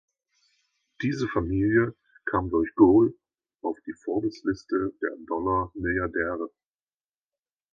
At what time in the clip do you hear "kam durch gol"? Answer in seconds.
2.25-3.15